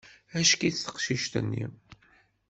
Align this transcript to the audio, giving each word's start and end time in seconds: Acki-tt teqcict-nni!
Acki-tt 0.39 0.83
teqcict-nni! 0.85 1.65